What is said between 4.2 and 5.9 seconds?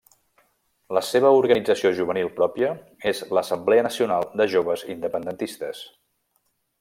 de Joves Independentistes.